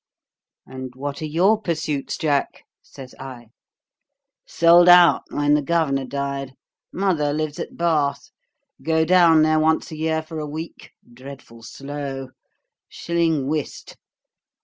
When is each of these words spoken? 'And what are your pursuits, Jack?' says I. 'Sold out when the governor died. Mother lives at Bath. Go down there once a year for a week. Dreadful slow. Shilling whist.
'And 0.65 0.95
what 0.95 1.21
are 1.21 1.27
your 1.27 1.61
pursuits, 1.61 2.17
Jack?' 2.17 2.63
says 2.81 3.13
I. 3.19 3.49
'Sold 4.47 4.89
out 4.89 5.21
when 5.29 5.53
the 5.53 5.61
governor 5.61 6.05
died. 6.05 6.53
Mother 6.91 7.31
lives 7.33 7.59
at 7.59 7.77
Bath. 7.77 8.31
Go 8.81 9.05
down 9.05 9.43
there 9.43 9.59
once 9.59 9.91
a 9.91 9.95
year 9.97 10.23
for 10.23 10.39
a 10.39 10.47
week. 10.49 10.89
Dreadful 11.13 11.61
slow. 11.61 12.29
Shilling 12.89 13.45
whist. 13.45 13.95